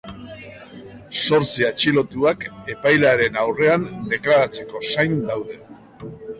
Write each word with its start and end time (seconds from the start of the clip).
Zortzi 1.23 1.65
atxilotuak 1.67 2.47
epailearen 2.75 3.39
aurrean 3.45 3.87
deklaratzeko 4.17 4.85
zain 4.93 5.25
daude. 5.33 5.63